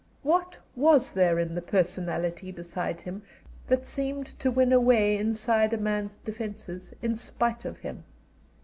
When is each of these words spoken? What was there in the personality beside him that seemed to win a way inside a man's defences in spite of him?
What 0.23 0.57
was 0.75 1.11
there 1.11 1.37
in 1.37 1.53
the 1.53 1.61
personality 1.61 2.51
beside 2.51 3.01
him 3.01 3.21
that 3.67 3.85
seemed 3.85 4.25
to 4.39 4.49
win 4.49 4.73
a 4.73 4.79
way 4.79 5.15
inside 5.15 5.73
a 5.73 5.77
man's 5.77 6.15
defences 6.15 6.91
in 7.03 7.15
spite 7.15 7.65
of 7.65 7.81
him? 7.81 8.03